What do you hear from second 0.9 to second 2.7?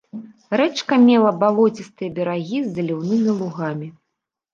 мела балоцістыя берагі